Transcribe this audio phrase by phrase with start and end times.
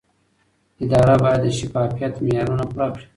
[0.83, 3.05] اداره باید د شفافیت معیارونه پوره کړي.